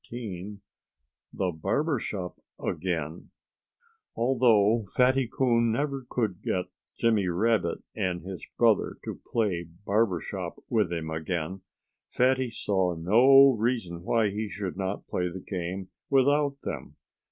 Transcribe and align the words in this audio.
XIV 0.11 0.61
THE 1.31 1.51
BARBER 1.51 1.99
SHOP 1.99 2.39
AGAIN 2.59 3.29
Although 4.15 4.87
Fatty 4.95 5.29
Coon 5.31 5.71
never 5.71 6.07
could 6.09 6.41
get 6.41 6.65
Jimmy 6.97 7.27
Rabbit 7.27 7.83
and 7.95 8.23
his 8.23 8.43
brother 8.57 8.97
to 9.05 9.21
play 9.31 9.67
barber 9.85 10.19
shop 10.19 10.55
with 10.69 10.91
him 10.91 11.11
again, 11.11 11.61
Fatty 12.09 12.49
saw 12.49 12.95
no 12.95 13.51
reason 13.55 14.01
why 14.01 14.29
he 14.31 14.49
should 14.49 14.75
not 14.75 15.05
play 15.05 15.29
the 15.29 15.39
game 15.39 15.89
without 16.09 16.61
them. 16.61 16.95